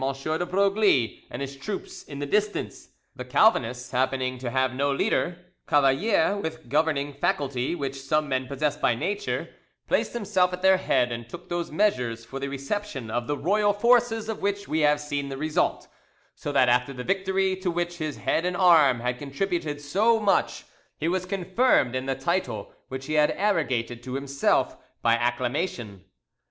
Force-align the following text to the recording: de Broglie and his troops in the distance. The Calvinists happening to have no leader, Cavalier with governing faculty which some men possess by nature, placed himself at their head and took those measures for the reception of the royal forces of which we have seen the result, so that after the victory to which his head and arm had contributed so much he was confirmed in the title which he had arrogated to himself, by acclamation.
de 0.25 0.45
Broglie 0.47 1.23
and 1.29 1.43
his 1.43 1.55
troops 1.55 2.01
in 2.01 2.17
the 2.17 2.25
distance. 2.25 2.89
The 3.15 3.23
Calvinists 3.23 3.91
happening 3.91 4.39
to 4.39 4.49
have 4.49 4.73
no 4.73 4.91
leader, 4.91 5.37
Cavalier 5.67 6.35
with 6.39 6.69
governing 6.69 7.13
faculty 7.13 7.75
which 7.75 8.01
some 8.01 8.27
men 8.27 8.47
possess 8.47 8.75
by 8.75 8.95
nature, 8.95 9.49
placed 9.87 10.13
himself 10.13 10.53
at 10.53 10.63
their 10.63 10.77
head 10.77 11.11
and 11.11 11.29
took 11.29 11.49
those 11.49 11.69
measures 11.69 12.25
for 12.25 12.39
the 12.39 12.47
reception 12.49 13.11
of 13.11 13.27
the 13.27 13.37
royal 13.37 13.73
forces 13.73 14.27
of 14.27 14.41
which 14.41 14.67
we 14.67 14.79
have 14.79 14.99
seen 14.99 15.29
the 15.29 15.37
result, 15.37 15.87
so 16.33 16.51
that 16.51 16.67
after 16.67 16.93
the 16.93 17.03
victory 17.03 17.55
to 17.57 17.69
which 17.69 17.97
his 17.99 18.17
head 18.17 18.43
and 18.43 18.57
arm 18.57 19.01
had 19.01 19.19
contributed 19.19 19.79
so 19.79 20.19
much 20.19 20.63
he 20.97 21.07
was 21.07 21.27
confirmed 21.27 21.95
in 21.95 22.07
the 22.07 22.15
title 22.15 22.73
which 22.87 23.05
he 23.05 23.13
had 23.13 23.29
arrogated 23.37 24.01
to 24.01 24.15
himself, 24.15 24.77
by 25.03 25.13
acclamation. 25.15 26.03